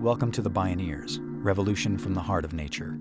[0.00, 3.00] welcome to the Bioneers, Revolution from the Heart of Nature.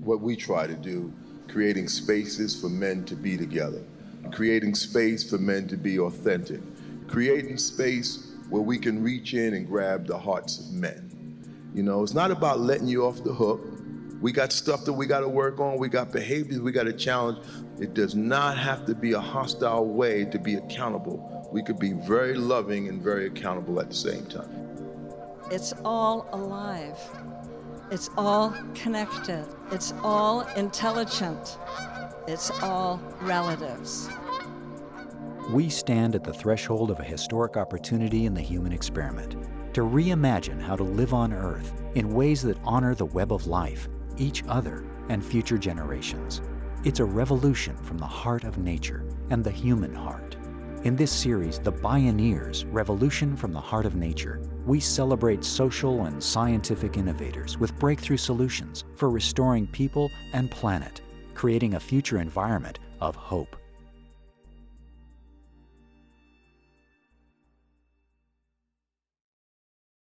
[0.00, 1.12] What we try to do,
[1.46, 3.82] creating spaces for men to be together,
[4.32, 6.62] creating space for men to be authentic,
[7.06, 11.68] creating space where we can reach in and grab the hearts of men.
[11.74, 13.60] You know, it's not about letting you off the hook.
[14.22, 15.76] We got stuff that we got to work on.
[15.76, 17.46] We got behaviors we got to challenge.
[17.78, 21.46] It does not have to be a hostile way to be accountable.
[21.52, 24.69] We could be very loving and very accountable at the same time.
[25.50, 26.96] It's all alive.
[27.90, 29.44] It's all connected.
[29.72, 31.58] It's all intelligent.
[32.28, 34.08] It's all relatives.
[35.50, 39.34] We stand at the threshold of a historic opportunity in the human experiment
[39.74, 43.88] to reimagine how to live on Earth in ways that honor the web of life,
[44.18, 46.42] each other, and future generations.
[46.84, 50.36] It's a revolution from the heart of nature and the human heart.
[50.82, 56.22] In this series, The Bioneers Revolution from the Heart of Nature, we celebrate social and
[56.22, 61.02] scientific innovators with breakthrough solutions for restoring people and planet,
[61.34, 63.56] creating a future environment of hope.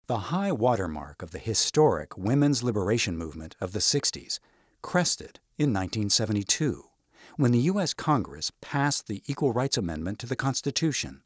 [0.06, 4.40] The high watermark of the historic women's liberation movement of the 60s
[4.84, 6.87] crested in 1972
[7.38, 7.94] when the U.S.
[7.94, 11.22] Congress passed the Equal Rights Amendment to the Constitution.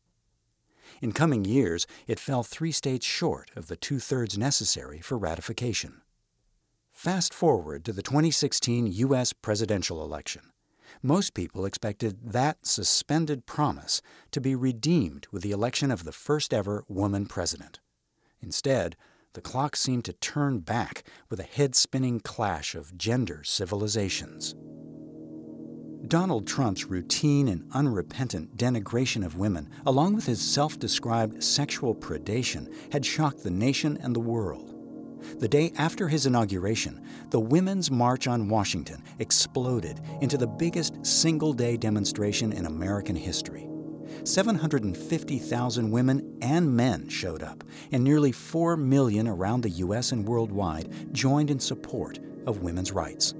[1.02, 6.02] In coming years, it fell three states short of the two thirds necessary for ratification.
[6.92, 9.32] Fast forward to the 2016 U.S.
[9.32, 10.52] presidential election.
[11.02, 14.02] Most people expected that suspended promise
[14.32, 17.80] to be redeemed with the election of the first ever woman president.
[18.42, 18.98] Instead,
[19.34, 24.54] the clock seemed to turn back with a head spinning clash of gender civilizations.
[26.12, 32.68] Donald Trump's routine and unrepentant denigration of women, along with his self described sexual predation,
[32.92, 34.76] had shocked the nation and the world.
[35.40, 41.54] The day after his inauguration, the Women's March on Washington exploded into the biggest single
[41.54, 43.70] day demonstration in American history.
[44.26, 50.12] 750,000 women and men showed up, and nearly 4 million around the U.S.
[50.12, 53.34] and worldwide joined in support of women's rights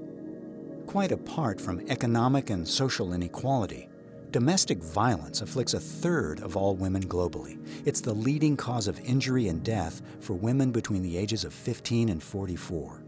[0.92, 3.88] quite apart from economic and social inequality.
[4.30, 7.58] Domestic violence afflicts a third of all women globally.
[7.86, 12.10] It's the leading cause of injury and death for women between the ages of 15
[12.10, 13.02] and 44.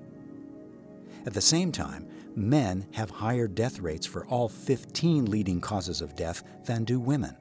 [1.27, 6.17] At the same time, men have higher death rates for all 15 leading causes of
[6.17, 7.37] death than do women.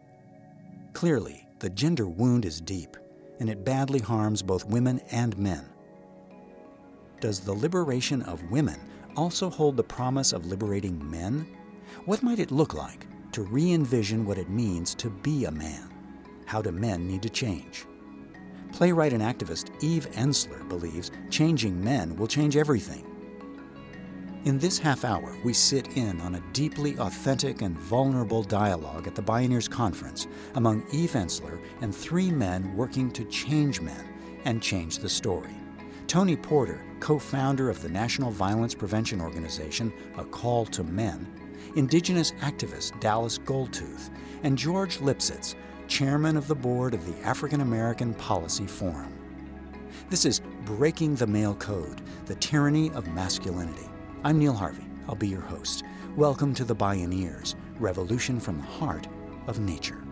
[0.91, 2.97] Clearly, the gender wound is deep,
[3.39, 5.63] and it badly harms both women and men.
[7.21, 8.81] Does the liberation of women
[9.16, 11.47] also hold the promise of liberating men?
[12.06, 15.90] What might it look like to re envision what it means to be a man?
[16.46, 17.85] How do men need to change?
[18.72, 23.06] Playwright and activist Eve Ensler believes changing men will change everything.
[24.46, 29.16] In this half hour, we sit in on a deeply authentic and vulnerable dialogue at
[29.16, 34.06] the Bioneers Conference among Eve Ensler and three men working to change men
[34.44, 35.56] and change the story.
[36.08, 41.28] Tony Porter, co founder of the National Violence Prevention Organization, A Call to Men,
[41.75, 44.09] Indigenous activist Dallas Goldtooth,
[44.44, 45.56] and George Lipsitz,
[45.88, 49.14] chairman of the board of the African American Policy Forum.
[50.09, 53.90] This is Breaking the Male Code The Tyranny of Masculinity.
[54.24, 54.85] I'm Neil Harvey.
[55.08, 55.84] I'll be your host.
[56.16, 59.08] Welcome to the Bioneers Revolution from the Heart
[59.47, 60.03] of Nature.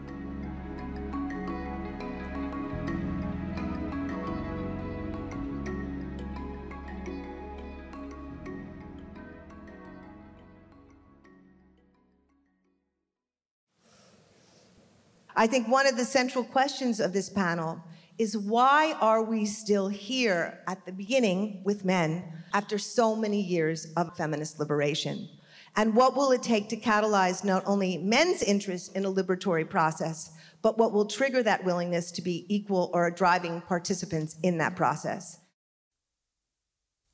[15.41, 17.83] I think one of the central questions of this panel
[18.19, 23.91] is why are we still here at the beginning with men after so many years
[23.97, 25.27] of feminist liberation?
[25.75, 30.29] And what will it take to catalyze not only men's interest in a liberatory process,
[30.61, 35.39] but what will trigger that willingness to be equal or driving participants in that process?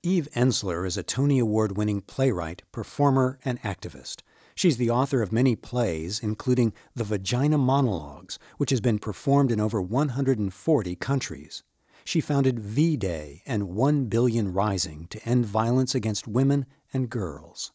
[0.03, 4.21] Eve Ensler is a Tony Award winning playwright, performer, and activist.
[4.57, 9.59] She's the author of many plays, including The Vagina Monologues, which has been performed in
[9.59, 11.61] over 140 countries.
[12.03, 17.71] She founded V Day and One Billion Rising to end violence against women and girls.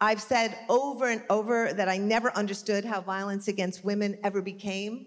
[0.00, 5.04] I've said over and over that I never understood how violence against women ever became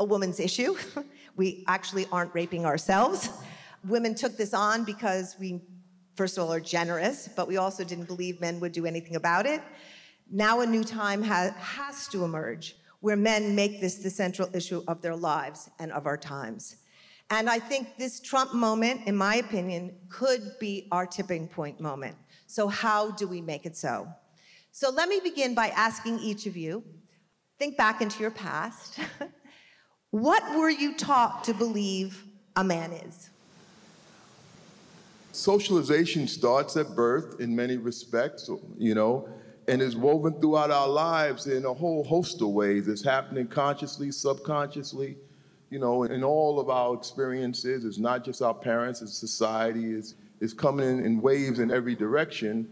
[0.00, 0.74] a woman's issue.
[1.36, 3.28] we actually aren't raping ourselves.
[3.86, 5.60] Women took this on because we
[6.16, 9.46] first of all, are generous, but we also didn't believe men would do anything about
[9.46, 9.62] it.
[10.30, 14.82] Now a new time ha- has to emerge where men make this the central issue
[14.88, 16.76] of their lives and of our times.
[17.30, 22.16] And I think this Trump moment, in my opinion, could be our tipping point moment.
[22.46, 24.08] So, how do we make it so?
[24.70, 26.84] So, let me begin by asking each of you
[27.58, 28.98] think back into your past.
[30.10, 32.24] what were you taught to believe
[32.54, 33.30] a man is?
[35.36, 38.48] Socialization starts at birth in many respects,
[38.78, 39.28] you know,
[39.68, 42.88] and is woven throughout our lives in a whole host of ways.
[42.88, 45.18] It's happening consciously, subconsciously,
[45.68, 47.84] you know, in all of our experiences.
[47.84, 49.92] It's not just our parents, it's society.
[49.92, 52.68] It's, it's coming in, in waves in every direction.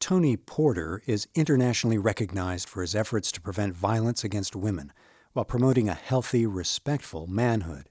[0.00, 4.94] Tony Porter is internationally recognized for his efforts to prevent violence against women
[5.34, 7.90] while promoting a healthy, respectful manhood.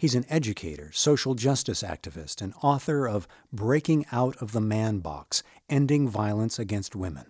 [0.00, 5.42] He's an educator, social justice activist, and author of Breaking Out of the Man Box
[5.68, 7.26] Ending Violence Against Women.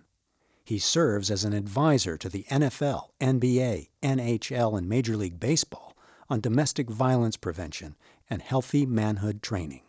[0.63, 5.97] He serves as an advisor to the NFL, NBA, NHL, and Major League Baseball
[6.29, 7.97] on domestic violence prevention
[8.29, 9.81] and healthy manhood training.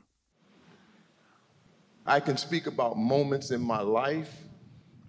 [2.05, 4.39] I can speak about moments in my life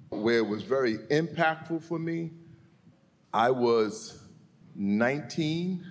[0.09, 2.33] where it was very impactful for me.
[3.33, 4.19] I was
[4.75, 5.83] 19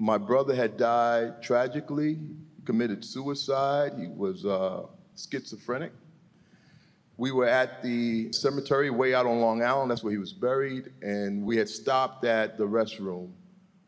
[0.00, 2.18] my brother had died tragically,
[2.64, 3.92] committed suicide.
[3.98, 5.92] He was uh, schizophrenic.
[7.18, 10.90] We were at the cemetery way out on Long Island, that's where he was buried,
[11.02, 13.30] and we had stopped at the restroom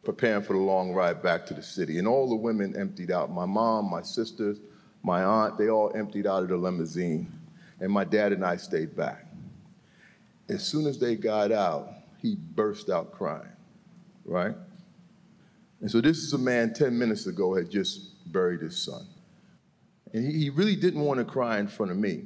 [0.05, 1.99] preparing for the long ride back to the city.
[1.99, 3.31] And all the women emptied out.
[3.31, 4.58] My mom, my sisters,
[5.03, 7.32] my aunt, they all emptied out of the limousine.
[7.81, 9.25] And my dad and I stayed back.
[10.50, 13.49] As soon as they got out, he burst out crying,
[14.26, 14.55] right?
[15.82, 19.05] And so this is a man 10 minutes ago had just buried his son.
[20.14, 22.23] And he, he really didn't want to cry in front of me,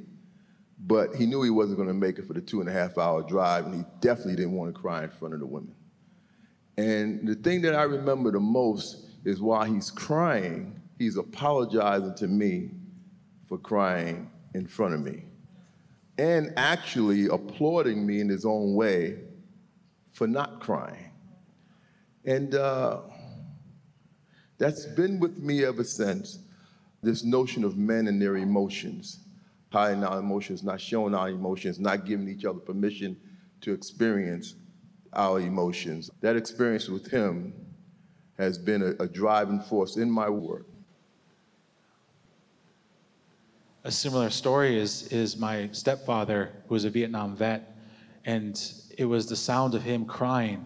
[0.79, 2.97] but he knew he wasn't going to make it for the two and a half
[2.97, 5.73] hour drive, and he definitely didn't want to cry in front of the women.
[6.77, 12.27] And the thing that I remember the most is while he's crying, he's apologizing to
[12.27, 12.69] me
[13.49, 15.23] for crying in front of me
[16.17, 19.17] and actually applauding me in his own way
[20.13, 21.11] for not crying.
[22.25, 23.01] And uh,
[24.57, 26.39] that's been with me ever since.
[27.03, 29.19] This notion of men and their emotions,
[29.71, 33.17] hiding our emotions, not showing our emotions, not giving each other permission
[33.61, 34.55] to experience
[35.13, 36.09] our emotions.
[36.21, 37.53] That experience with him
[38.37, 40.65] has been a, a driving force in my work.
[43.83, 47.77] A similar story is, is my stepfather, who was a Vietnam vet,
[48.25, 48.59] and
[48.97, 50.65] it was the sound of him crying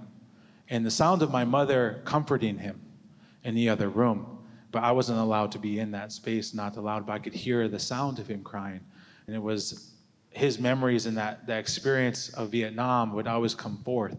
[0.69, 2.79] and the sound of my mother comforting him
[3.43, 4.39] in the other room.
[4.71, 7.67] But I wasn't allowed to be in that space, not allowed, but I could hear
[7.67, 8.81] the sound of him crying.
[9.27, 9.91] And it was
[10.29, 14.17] his memories and that, that experience of Vietnam would always come forth.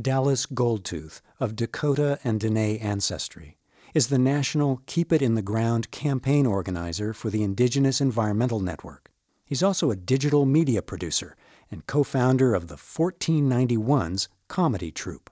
[0.00, 3.56] Dallas Goldtooth of Dakota and Dene ancestry
[3.94, 9.10] is the national Keep It in the Ground campaign organizer for the Indigenous Environmental Network.
[9.44, 11.34] He's also a digital media producer
[11.70, 15.30] and co founder of the 1491's comedy troupe.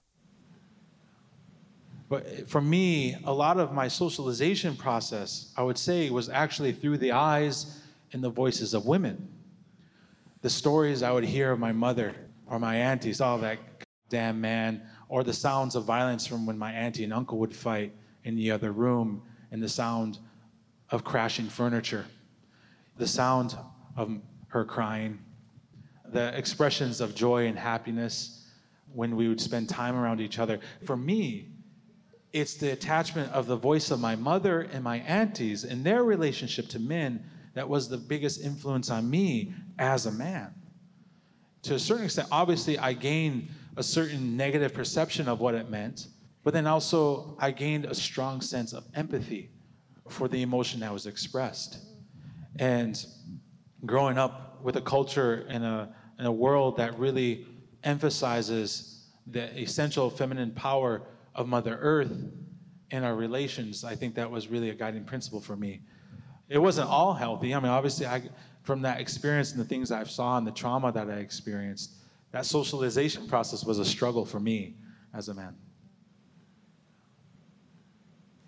[2.08, 6.99] But for me, a lot of my socialization process, I would say, was actually through
[6.99, 7.82] the eyes
[8.12, 9.29] and the voices of women.
[10.43, 12.14] The stories I would hear of my mother
[12.47, 13.58] or my aunties, all that
[14.08, 17.93] damn man, or the sounds of violence from when my auntie and uncle would fight
[18.23, 20.19] in the other room, and the sound
[20.90, 22.04] of crashing furniture,
[22.97, 23.57] the sound
[23.97, 24.16] of
[24.49, 25.19] her crying,
[26.12, 28.47] the expressions of joy and happiness
[28.92, 30.61] when we would spend time around each other.
[30.85, 31.49] For me,
[32.37, 36.69] it's the attachment of the voice of my mother and my aunties and their relationship
[36.69, 37.25] to men
[37.55, 40.52] that was the biggest influence on me as a man.
[41.62, 46.09] To a certain extent, obviously, I gained a certain negative perception of what it meant,
[46.45, 49.49] but then also I gained a strong sense of empathy
[50.11, 51.78] for the emotion that was expressed.
[52.59, 53.02] And
[53.87, 57.47] growing up with a culture and a, in a world that really
[57.83, 61.02] emphasizes the essential feminine power
[61.37, 62.12] of Mother Earth
[62.90, 65.83] in our relations, I think that was really a guiding principle for me.
[66.49, 67.55] It wasn't all healthy.
[67.55, 68.23] I mean, obviously, I,
[68.62, 71.93] from that experience and the things I saw and the trauma that I experienced,
[72.33, 74.76] that socialization process was a struggle for me
[75.14, 75.55] as a man.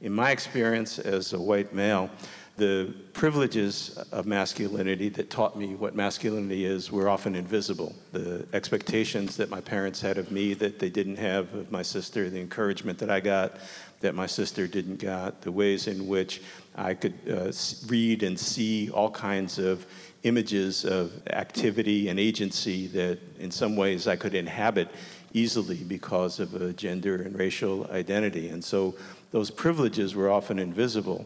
[0.01, 2.09] In my experience as a white male,
[2.59, 7.95] the privileges of masculinity that taught me what masculinity is were often invisible.
[8.13, 12.29] The expectations that my parents had of me that they didn't have of my sister,
[12.29, 13.59] the encouragement that I got
[14.01, 16.43] that my sister didn't get, the ways in which
[16.77, 17.53] I could uh,
[17.89, 19.87] read and see all kinds of
[20.25, 24.89] images of activity and agency that in some ways I could inhabit
[25.33, 28.49] easily because of a gender and racial identity.
[28.49, 28.97] And so
[29.31, 31.25] those privileges were often invisible.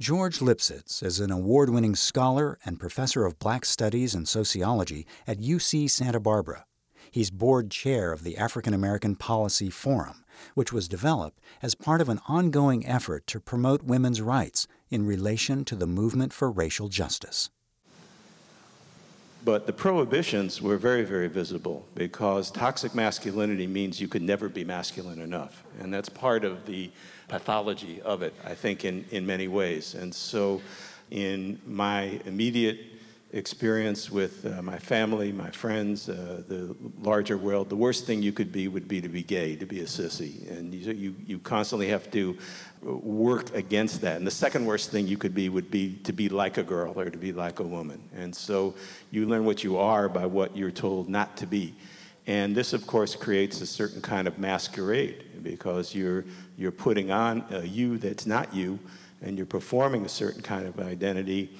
[0.00, 5.40] George Lipsitz is an award winning scholar and professor of black studies and sociology at
[5.40, 6.66] UC Santa Barbara.
[7.10, 10.24] He's board chair of the African American Policy Forum,
[10.54, 15.64] which was developed as part of an ongoing effort to promote women's rights in relation
[15.64, 17.50] to the movement for racial justice.
[19.44, 24.64] But the prohibitions were very, very visible because toxic masculinity means you could never be
[24.64, 25.64] masculine enough.
[25.80, 26.90] And that's part of the
[27.28, 29.94] pathology of it, I think, in, in many ways.
[29.94, 30.60] And so,
[31.10, 32.97] in my immediate
[33.32, 38.32] experience with uh, my family, my friends, uh, the larger world, the worst thing you
[38.32, 40.50] could be would be to be gay, to be a sissy.
[40.50, 42.38] And you, you, you constantly have to
[42.82, 44.16] work against that.
[44.16, 46.98] And the second worst thing you could be would be to be like a girl
[46.98, 48.00] or to be like a woman.
[48.16, 48.74] And so
[49.10, 51.74] you learn what you are by what you're told not to be.
[52.26, 56.24] And this, of course, creates a certain kind of masquerade because you're,
[56.56, 58.78] you're putting on a you that's not you,
[59.22, 61.50] and you're performing a certain kind of identity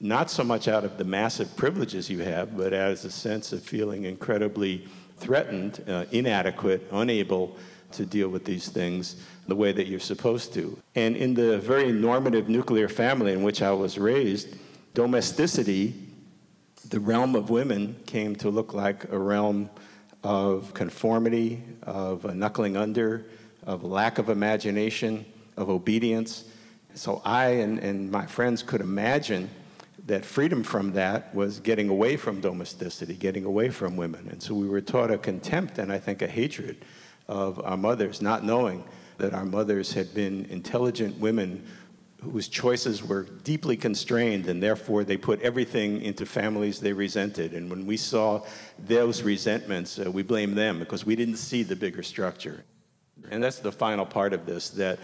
[0.00, 3.62] not so much out of the massive privileges you have, but as a sense of
[3.62, 4.86] feeling incredibly
[5.16, 7.56] threatened, uh, inadequate, unable
[7.92, 9.16] to deal with these things
[9.48, 10.78] the way that you're supposed to.
[10.94, 14.54] And in the very normative nuclear family in which I was raised,
[14.94, 15.94] domesticity,
[16.90, 19.70] the realm of women, came to look like a realm
[20.22, 23.26] of conformity, of knuckling under,
[23.66, 25.24] of lack of imagination,
[25.56, 26.44] of obedience.
[26.94, 29.48] So I and, and my friends could imagine
[30.08, 34.26] that freedom from that was getting away from domesticity, getting away from women.
[34.30, 36.84] And so we were taught a contempt and I think a hatred
[37.28, 38.84] of our mothers, not knowing
[39.18, 41.62] that our mothers had been intelligent women
[42.22, 47.52] whose choices were deeply constrained and therefore they put everything into families they resented.
[47.52, 48.42] And when we saw
[48.86, 52.64] those resentments, uh, we blamed them because we didn't see the bigger structure.
[53.30, 55.00] And that's the final part of this that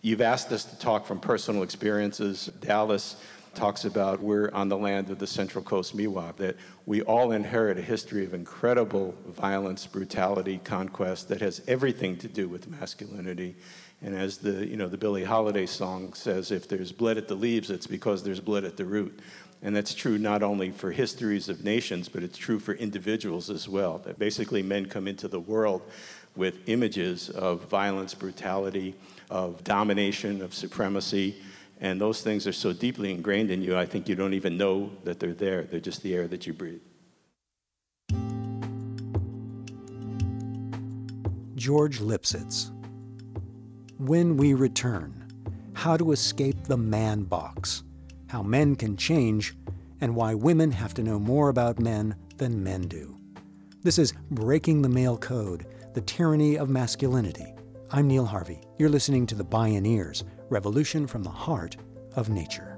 [0.00, 2.46] you've asked us to talk from personal experiences.
[2.60, 3.16] Dallas
[3.54, 6.56] talks about we're on the land of the Central Coast Miwok, that
[6.86, 12.48] we all inherit a history of incredible violence, brutality, conquest that has everything to do
[12.48, 13.54] with masculinity.
[14.00, 17.34] And as the, you know, the Billie Holiday song says, if there's blood at the
[17.34, 19.20] leaves, it's because there's blood at the root.
[19.62, 23.68] And that's true not only for histories of nations, but it's true for individuals as
[23.68, 23.98] well.
[23.98, 25.82] That basically men come into the world
[26.34, 28.94] with images of violence, brutality,
[29.30, 31.36] of domination, of supremacy,
[31.82, 34.90] and those things are so deeply ingrained in you, I think you don't even know
[35.02, 35.64] that they're there.
[35.64, 36.80] They're just the air that you breathe.
[41.56, 42.70] George Lipsitz.
[43.98, 45.28] When we return,
[45.74, 47.82] how to escape the man box,
[48.28, 49.54] how men can change,
[50.00, 53.16] and why women have to know more about men than men do.
[53.82, 57.54] This is Breaking the Male Code The Tyranny of Masculinity.
[57.90, 58.60] I'm Neil Harvey.
[58.78, 60.22] You're listening to The Bioneers
[60.52, 61.78] Revolution from the Heart
[62.14, 62.71] of Nature.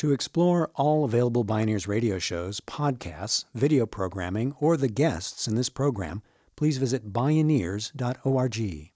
[0.00, 5.68] To explore all available Bioneers radio shows, podcasts, video programming, or the guests in this
[5.68, 6.22] program,
[6.56, 8.92] please visit bioneers.org.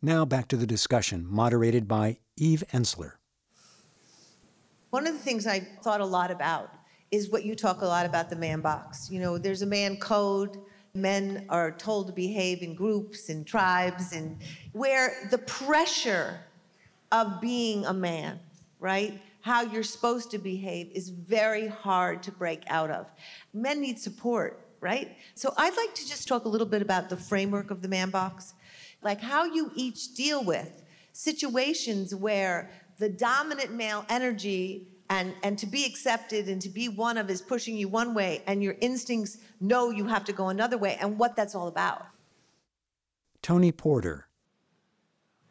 [0.00, 3.14] Now back to the discussion, moderated by Eve Ensler.
[4.90, 6.72] One of the things I thought a lot about
[7.10, 9.10] is what you talk a lot about the man box.
[9.10, 10.58] You know, there's a man code.
[10.94, 14.38] Men are told to behave in groups and tribes, and
[14.74, 16.38] where the pressure
[17.10, 18.38] of being a man,
[18.78, 19.20] right?
[19.40, 23.10] How you're supposed to behave is very hard to break out of.
[23.52, 25.16] Men need support, right?
[25.34, 28.10] So I'd like to just talk a little bit about the framework of the man
[28.10, 28.54] box,
[29.02, 30.82] like how you each deal with
[31.12, 37.18] situations where the dominant male energy and, and to be accepted and to be one
[37.18, 40.78] of is pushing you one way and your instincts know you have to go another
[40.78, 42.06] way and what that's all about.
[43.42, 44.28] Tony Porter,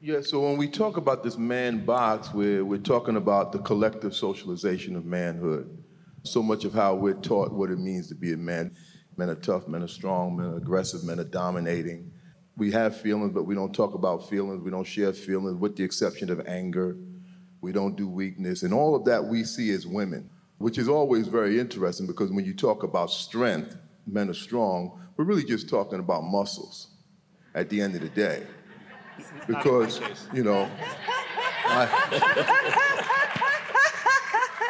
[0.02, 4.16] yeah, so when we talk about this man box, we're, we're talking about the collective
[4.16, 5.84] socialization of manhood.
[6.24, 8.76] So much of how we're taught what it means to be a man.
[9.18, 12.12] Men are tough, men are strong, men are aggressive, men are dominating.
[12.56, 14.62] We have feelings, but we don't talk about feelings.
[14.62, 16.98] We don't share feelings, with the exception of anger.
[17.62, 18.64] We don't do weakness.
[18.64, 20.30] And all of that we see as women.
[20.60, 25.26] which is always very interesting because when you talk about strength, men are strong, we're
[25.26, 26.90] really just talking about muscles
[27.56, 28.46] at the end of the day.
[29.50, 30.00] Because,
[30.32, 30.70] you know,
[31.66, 31.88] I,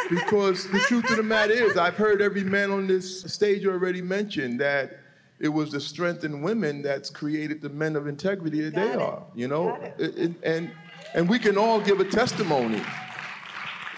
[0.09, 4.01] because the truth of the matter is, I've heard every man on this stage already
[4.01, 4.99] mention that
[5.39, 8.91] it was the strength in women that's created the men of integrity that Got they
[8.93, 8.99] it.
[9.01, 9.23] are.
[9.35, 9.95] You know, Got it.
[9.99, 10.71] It- it- and
[11.13, 12.81] and we can all give a testimony.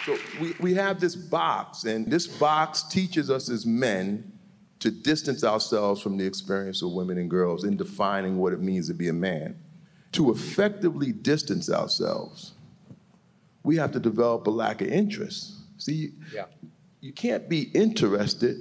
[0.06, 4.32] So we, we have this box, and this box teaches us as men
[4.80, 8.88] to distance ourselves from the experience of women and girls in defining what it means
[8.88, 9.56] to be a man.
[10.14, 12.54] To effectively distance ourselves,
[13.64, 15.54] we have to develop a lack of interest.
[15.78, 16.46] See, Yeah.
[17.00, 18.58] you can't be interested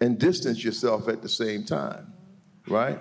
[0.00, 2.12] and distance yourself at the same time,
[2.68, 2.98] right?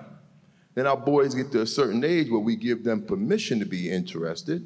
[0.75, 3.89] Then our boys get to a certain age where we give them permission to be
[3.89, 4.65] interested,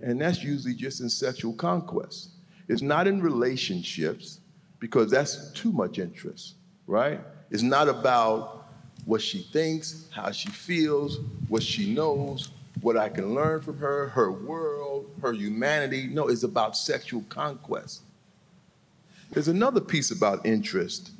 [0.00, 2.30] and that's usually just in sexual conquest.
[2.68, 4.40] It's not in relationships
[4.80, 6.54] because that's too much interest,
[6.86, 7.20] right?
[7.50, 8.61] It's not about
[9.04, 14.08] what she thinks, how she feels, what she knows, what I can learn from her,
[14.08, 16.08] her world, her humanity.
[16.08, 18.02] No, it's about sexual conquest.
[19.30, 21.10] There's another piece about interest.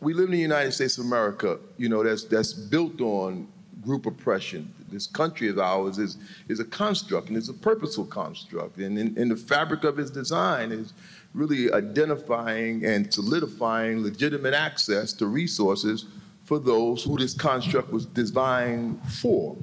[0.00, 3.46] We live in the United States of America, you know, that's, that's built on
[3.82, 4.72] group oppression.
[4.90, 6.18] This country of ours is,
[6.48, 8.78] is a construct and it's a purposeful construct.
[8.78, 10.92] And in, the fabric of its design is
[11.34, 16.06] really identifying and solidifying legitimate access to resources
[16.52, 19.56] for those who this construct was designed for.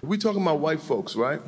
[0.00, 1.40] We're talking about white folks, right?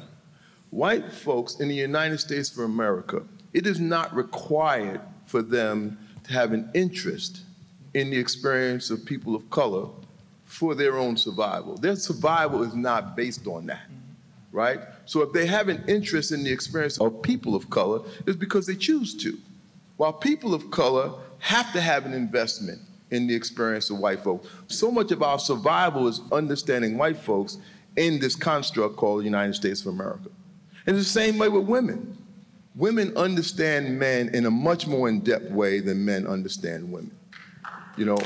[0.70, 3.22] White folks in the United States of America,
[3.52, 7.42] it is not required for them to have an interest
[7.94, 9.86] in the experience of people of color
[10.46, 11.76] for their own survival.
[11.76, 13.88] Their survival is not based on that,
[14.50, 14.80] right?
[15.04, 18.66] So if they have an interest in the experience of people of color, it's because
[18.66, 19.38] they choose to.
[19.96, 22.80] While people of color have to have an investment
[23.10, 24.48] in the experience of white folks.
[24.66, 27.58] So much of our survival is understanding white folks
[27.96, 30.28] in this construct called the United States of America.
[30.86, 32.16] And the same way with women.
[32.74, 37.10] Women understand men in a much more in-depth way than men understand women.
[37.96, 38.18] You know,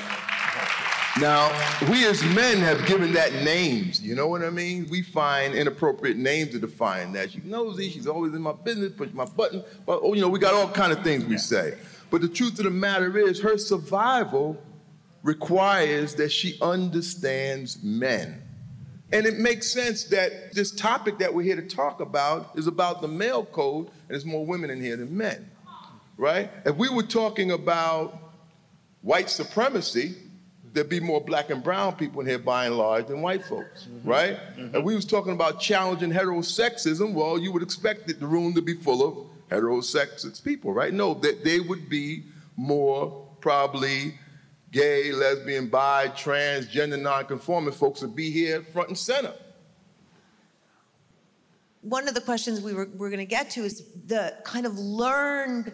[1.20, 1.50] now,
[1.90, 4.86] we as men have given that names, you know what I mean?
[4.90, 7.32] We find inappropriate names to define that.
[7.32, 9.62] She's nosy, she's always in my business, push my button.
[9.84, 11.76] Well, oh, you know, we got all kind of things we say.
[12.10, 14.62] But the truth of the matter is, her survival
[15.22, 18.42] requires that she understands men.
[19.12, 23.02] And it makes sense that this topic that we're here to talk about is about
[23.02, 25.50] the male code, and there's more women in here than men,
[26.16, 26.50] right?
[26.64, 28.18] If we were talking about
[29.02, 30.14] white supremacy,
[30.72, 33.84] there'd be more black and brown people in here by and large than white folks,
[33.84, 34.08] mm-hmm.
[34.08, 34.38] right?
[34.56, 34.76] Mm-hmm.
[34.76, 38.74] And we was talking about challenging heterosexism, well, you would expect the room to be
[38.74, 40.92] full of heterosexist people, right?
[40.92, 42.24] No, that they would be
[42.56, 44.14] more probably
[44.72, 49.34] gay, lesbian, bi, transgender, nonconforming folks would be here front and center.
[51.82, 54.78] One of the questions we were, we're going to get to is the kind of
[54.78, 55.72] learned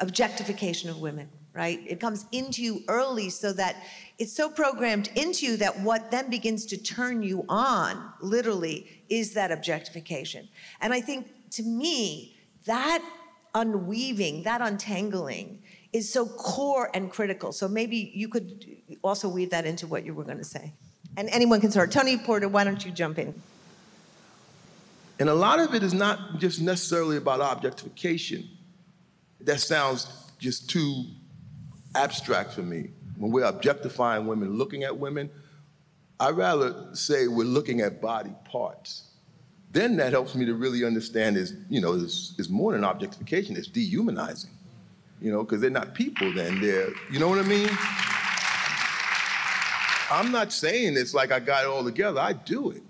[0.00, 1.80] objectification of women, right?
[1.86, 3.76] It comes into you early so that
[4.18, 9.32] it's so programmed into you that what then begins to turn you on, literally, is
[9.34, 10.48] that objectification.
[10.80, 13.02] And I think to me, that
[13.54, 15.62] unweaving, that untangling,
[15.96, 17.52] is so core and critical.
[17.52, 18.66] So maybe you could
[19.02, 20.74] also weave that into what you were going to say.
[21.16, 21.90] And anyone can start.
[21.90, 23.34] Tony Porter, why don't you jump in?
[25.18, 28.46] And a lot of it is not just necessarily about objectification.
[29.40, 30.06] That sounds
[30.38, 31.04] just too
[31.94, 32.90] abstract for me.
[33.16, 35.30] When we're objectifying women, looking at women,
[36.20, 39.04] I'd rather say we're looking at body parts.
[39.72, 43.56] Then that helps me to really understand is, you know, is, is more than objectification,
[43.56, 44.50] it's dehumanizing.
[45.20, 47.70] You know, because they're not people then, they're, you know what I mean?
[50.10, 52.82] I'm not saying it's like I got it all together, I do it.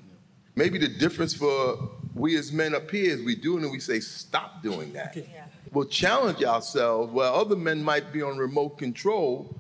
[0.55, 3.79] Maybe the difference for we as men up here is we do it and we
[3.79, 5.15] say, stop doing that.
[5.17, 5.45] Yeah.
[5.73, 9.55] We'll challenge ourselves while other men might be on remote control,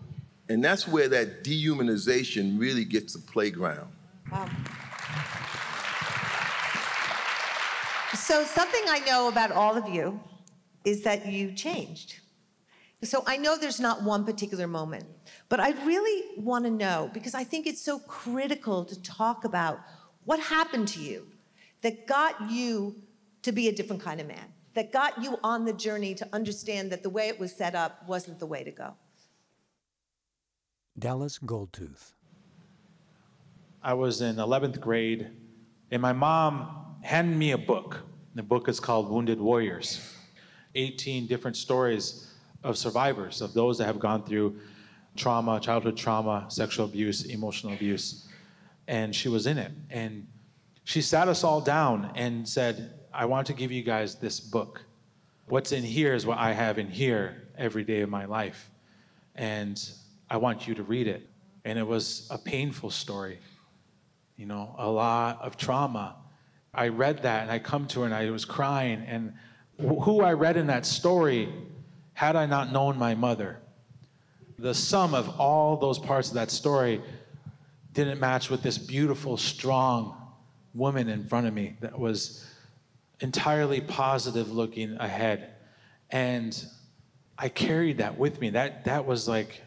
[0.48, 3.90] and that's where that dehumanization really gets the playground.
[4.32, 4.48] Wow.
[8.14, 10.18] So, something I know about all of you
[10.84, 12.20] is that you changed.
[13.02, 15.04] So, I know there's not one particular moment,
[15.50, 19.80] but I really want to know because I think it's so critical to talk about
[20.24, 21.26] what happened to you
[21.82, 22.96] that got you
[23.42, 26.90] to be a different kind of man, that got you on the journey to understand
[26.90, 28.94] that the way it was set up wasn't the way to go.
[30.98, 32.12] Dallas Goldtooth.
[33.82, 35.30] I was in 11th grade,
[35.90, 38.00] and my mom handed me a book.
[38.34, 40.14] The book is called Wounded Warriors.
[40.74, 42.25] 18 different stories
[42.62, 44.56] of survivors, of those that have gone through
[45.16, 48.26] trauma, childhood trauma, sexual abuse, emotional abuse.
[48.88, 49.72] And she was in it.
[49.90, 50.26] And
[50.84, 54.82] she sat us all down and said, I want to give you guys this book.
[55.48, 58.70] What's in here is what I have in here every day of my life.
[59.34, 59.82] And
[60.30, 61.28] I want you to read it.
[61.64, 63.40] And it was a painful story,
[64.36, 66.16] you know, a lot of trauma.
[66.72, 69.02] I read that and I come to her and I was crying.
[69.06, 69.32] And
[69.78, 71.52] who I read in that story,
[72.16, 73.58] had I not known my mother,
[74.58, 77.02] the sum of all those parts of that story
[77.92, 80.16] didn't match with this beautiful, strong
[80.72, 82.46] woman in front of me that was
[83.20, 85.56] entirely positive looking ahead.
[86.10, 86.66] And
[87.36, 88.48] I carried that with me.
[88.48, 89.60] That, that was like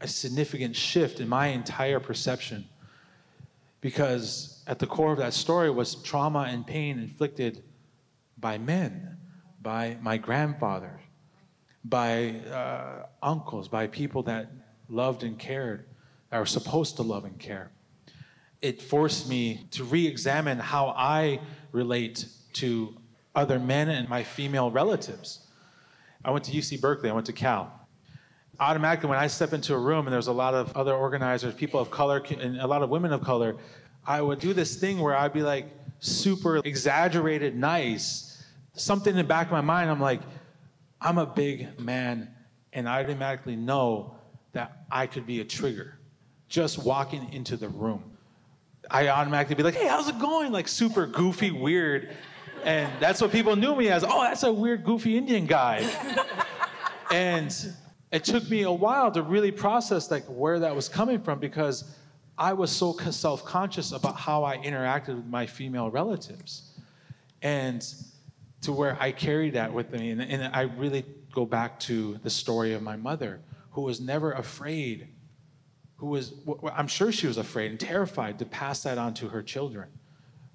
[0.00, 2.66] a significant shift in my entire perception.
[3.82, 7.62] Because at the core of that story was trauma and pain inflicted
[8.38, 9.18] by men,
[9.60, 10.98] by my grandfather,
[11.84, 14.50] by uh, uncles, by people that
[14.88, 15.86] loved and cared,
[16.30, 17.70] that were supposed to love and care.
[18.60, 21.40] It forced me to re examine how I
[21.72, 22.94] relate to
[23.34, 25.46] other men and my female relatives.
[26.24, 27.72] I went to UC Berkeley, I went to Cal.
[28.58, 31.80] Automatically, when I step into a room and there's a lot of other organizers, people
[31.80, 33.56] of color, and a lot of women of color,
[34.06, 35.66] I would do this thing where I'd be like
[36.00, 38.44] super exaggerated nice.
[38.74, 40.20] Something in the back of my mind, I'm like,
[41.00, 42.28] I'm a big man,
[42.72, 44.16] and I automatically know
[44.52, 45.98] that I could be a trigger
[46.48, 48.04] just walking into the room.
[48.90, 50.52] I automatically be like, hey, how's it going?
[50.52, 52.16] Like super goofy, weird.
[52.64, 54.04] And that's what people knew me as.
[54.04, 55.88] Oh, that's a weird, goofy Indian guy.
[57.12, 57.74] and
[58.10, 61.96] it took me a while to really process like where that was coming from because
[62.36, 66.72] I was so self-conscious about how I interacted with my female relatives.
[67.42, 67.86] And
[68.62, 70.10] to where I carried that with me.
[70.10, 73.40] And, and I really go back to the story of my mother,
[73.72, 75.08] who was never afraid,
[75.96, 76.34] who was,
[76.72, 79.88] I'm sure she was afraid and terrified to pass that on to her children.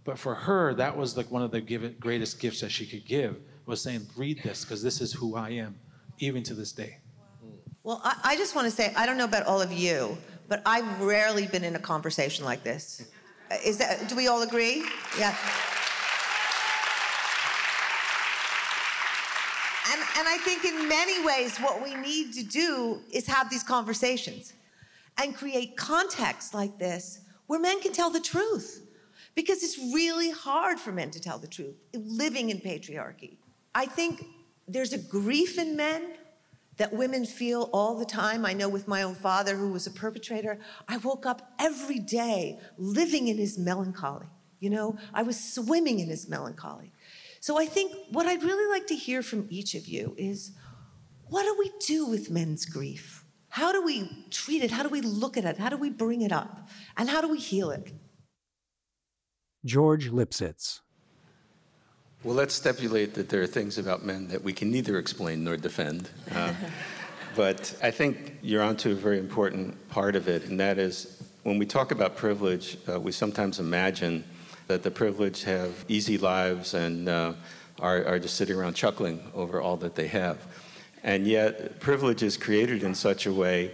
[0.04, 3.06] But for her, that was like one of the give, greatest gifts that she could
[3.06, 5.76] give was saying, read this because this is who I am,
[6.20, 6.98] even to this day.
[7.84, 10.62] Well, I, I just want to say, I don't know about all of you, but
[10.66, 13.08] I've rarely been in a conversation like this.
[13.50, 14.84] Uh, is that, do we all agree?
[15.18, 15.36] Yeah.
[19.88, 23.64] And, and I think in many ways, what we need to do is have these
[23.64, 24.54] conversations
[25.18, 28.82] and create contexts like this where men can tell the truth
[29.36, 33.38] because it's really hard for men to tell the truth living in patriarchy.
[33.76, 34.26] I think
[34.68, 36.14] there's a grief in men
[36.78, 38.46] that women feel all the time.
[38.46, 42.60] I know with my own father, who was a perpetrator, I woke up every day
[42.78, 44.28] living in his melancholy.
[44.60, 46.92] You know, I was swimming in his melancholy.
[47.46, 50.54] So I think what I'd really like to hear from each of you is
[51.30, 53.24] what do we do with men's grief?
[53.50, 54.72] How do we treat it?
[54.72, 55.60] How do we look at it?
[55.60, 56.68] How do we bring it up?
[56.98, 57.94] And how do we heal it?
[59.64, 60.80] George Lipsitz.
[62.24, 65.56] Well, let's stipulate that there are things about men that we can neither explain nor
[65.56, 66.10] defend.
[66.34, 66.52] Uh,
[67.36, 71.60] but I think you're onto a very important part of it, and that is when
[71.60, 74.24] we talk about privilege, uh, we sometimes imagine
[74.68, 77.34] that the privileged have easy lives and uh,
[77.80, 80.38] are, are just sitting around chuckling over all that they have.
[81.04, 83.72] And yet, privilege is created in such a way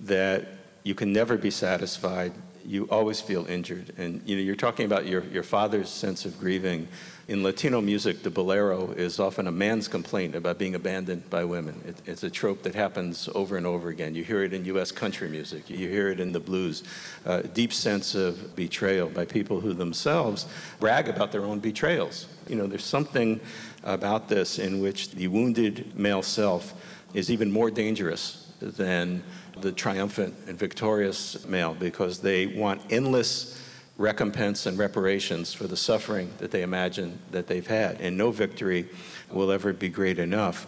[0.00, 0.48] that
[0.82, 2.32] you can never be satisfied
[2.64, 3.92] you always feel injured.
[3.96, 6.88] And you know, you're talking about your, your father's sense of grieving.
[7.28, 11.80] In Latino music, the bolero is often a man's complaint about being abandoned by women.
[11.86, 14.14] It, it's a trope that happens over and over again.
[14.14, 14.90] You hear it in U.S.
[14.90, 16.82] country music, you hear it in the blues.
[17.24, 20.46] A deep sense of betrayal by people who themselves
[20.80, 22.26] brag about their own betrayals.
[22.48, 23.40] You know, there's something
[23.84, 26.74] about this in which the wounded male self
[27.14, 29.22] is even more dangerous than
[29.60, 33.60] the triumphant and victorious male because they want endless
[33.98, 38.00] recompense and reparations for the suffering that they imagine that they've had.
[38.00, 38.88] And no victory
[39.30, 40.66] will ever be great enough.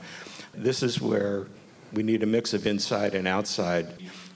[0.52, 1.46] This is where
[1.92, 3.88] we need a mix of inside and outside.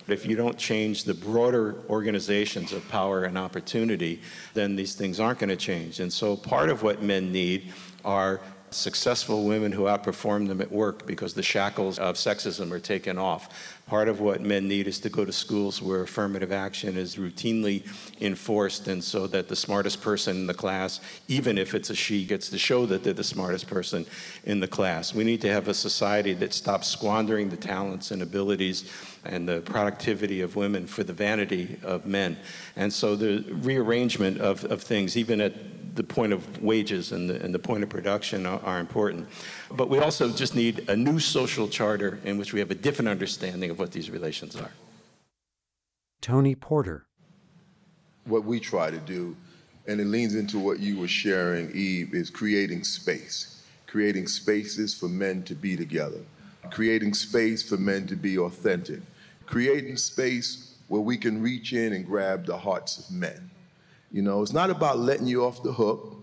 [0.07, 4.23] But if you don't change the broader organizations of power and opportunity,
[4.55, 6.01] then these things aren't going to change.
[6.01, 7.73] And so part of what men need
[8.05, 8.41] are
[8.71, 13.75] successful women who outperform them at work because the shackles of sexism are taken off.
[13.87, 17.87] Part of what men need is to go to schools where affirmative action is routinely
[18.21, 22.27] enforced, and so that the smartest person in the class, even if it's a she,
[22.27, 24.05] gets to show that they're the smartest person
[24.45, 25.15] in the class.
[25.15, 28.91] We need to have a society that stops squandering the talents and abilities
[29.25, 32.37] and the productivity of women for the vanity of men.
[32.77, 35.55] And so the rearrangement of, of things, even at
[35.99, 39.29] the point of wages and the, and the point of production are, are, important.
[39.71, 43.09] But we also just need a new social charter in which we have a different
[43.09, 44.71] understanding of what these relations are.
[46.21, 47.07] Tony Porter.
[48.27, 49.37] What we try to do,
[49.89, 55.09] and it leans into what you were sharing, Eve, is creating space, creating spaces for
[55.09, 56.21] men to be together,
[56.71, 59.01] creating space for men to be authentic,
[59.47, 63.51] creating space where we can reach in and grab the hearts of men.
[64.11, 66.17] You know, it's not about letting you off the hook.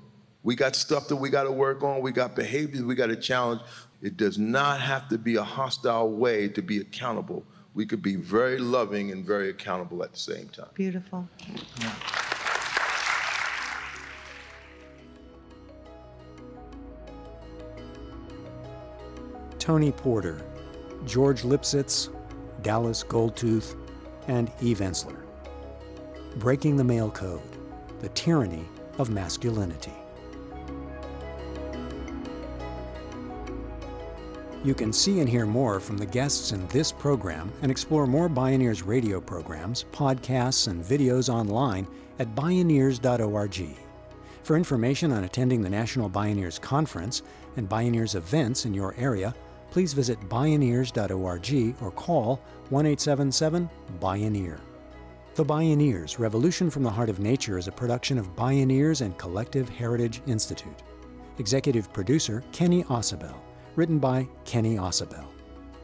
[0.44, 2.02] We got stuff that we got to work on.
[2.02, 3.62] We got behaviors we got to challenge.
[4.02, 7.44] It does not have to be a hostile way to be accountable.
[7.74, 10.68] We could be very loving and very accountable at the same time.
[10.74, 11.28] Beautiful.
[11.80, 11.92] Yeah.
[19.60, 20.42] Tony Porter,
[21.06, 22.10] George Lipsitz,
[22.62, 23.76] Dallas Goldtooth,
[24.28, 25.18] and Eve Ensler.
[26.36, 27.42] Breaking the Male Code
[28.06, 28.64] The Tyranny
[29.00, 29.92] of Masculinity.
[34.64, 38.30] You can see and hear more from the guests in this program and explore more
[38.30, 41.88] Bioneers radio programs, podcasts, and videos online
[42.20, 43.76] at bioneers.org.
[44.44, 47.24] For information on attending the National Bioneers Conference
[47.58, 49.34] and Bioneers events in your area,
[49.72, 52.40] please visit bioneers.org or call
[52.70, 53.68] 1 877
[54.00, 54.60] Bioneer.
[55.36, 59.68] The Bioneers Revolution from the Heart of Nature is a production of Bioneers and Collective
[59.68, 60.82] Heritage Institute.
[61.40, 63.36] Executive producer Kenny Ausubel.
[63.76, 65.28] Written by Kenny Ausubel.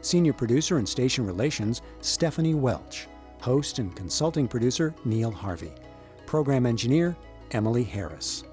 [0.00, 3.08] Senior producer and station relations Stephanie Welch.
[3.42, 5.74] Host and consulting producer Neil Harvey.
[6.24, 7.14] Program engineer
[7.50, 8.44] Emily Harris.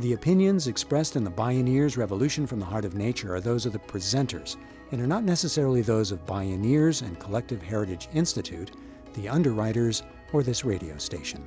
[0.00, 3.72] The opinions expressed in the Bioneers Revolution from the Heart of Nature are those of
[3.72, 4.56] the presenters
[4.92, 8.72] and are not necessarily those of Bioneers and Collective Heritage Institute,
[9.14, 11.44] the underwriters, or this radio station.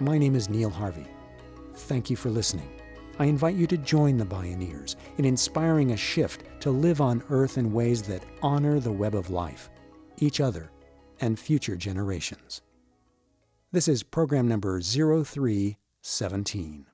[0.00, 1.06] My name is Neil Harvey.
[1.74, 2.70] Thank you for listening.
[3.18, 7.58] I invite you to join the Bioneers in inspiring a shift to live on Earth
[7.58, 9.70] in ways that honor the web of life,
[10.18, 10.70] each other,
[11.20, 12.62] and future generations.
[13.72, 16.86] This is program number 0317.